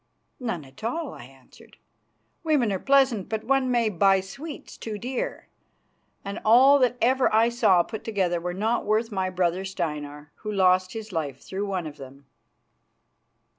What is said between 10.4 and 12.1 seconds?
lost his life through one of